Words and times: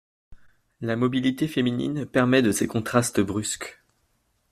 La 0.79 0.95
mobilité 0.95 1.47
féminine 1.47 2.07
permet 2.07 2.41
de 2.41 2.51
ces 2.51 2.65
contrastes 2.65 3.19
brusques. 3.21 3.83